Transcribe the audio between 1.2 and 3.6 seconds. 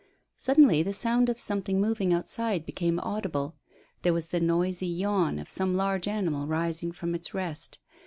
of something moving outside became audible.